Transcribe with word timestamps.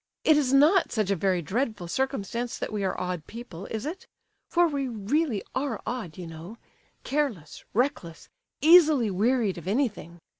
"It 0.23 0.35
is 0.35 0.51
not 0.51 0.91
such 0.91 1.11
a 1.11 1.15
very 1.15 1.43
dreadful 1.43 1.87
circumstance 1.87 2.57
that 2.57 2.73
we 2.73 2.83
are 2.83 2.99
odd 2.99 3.27
people, 3.27 3.67
is 3.67 3.85
it? 3.85 4.07
For 4.49 4.67
we 4.67 4.87
really 4.87 5.43
are 5.53 5.79
odd, 5.85 6.17
you 6.17 6.25
know—careless, 6.25 7.63
reckless, 7.71 8.27
easily 8.61 9.11
wearied 9.11 9.59
of 9.59 9.67
anything. 9.67 10.17